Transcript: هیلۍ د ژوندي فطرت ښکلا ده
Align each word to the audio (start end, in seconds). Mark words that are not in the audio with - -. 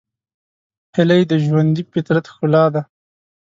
هیلۍ 0.95 1.21
د 1.31 1.33
ژوندي 1.45 1.83
فطرت 1.91 2.25
ښکلا 2.31 2.65
ده 2.73 2.81